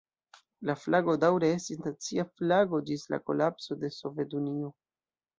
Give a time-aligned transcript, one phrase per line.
[0.67, 4.71] La flago daŭre estis nacia flago ĝis la kolapso de Sovetunio.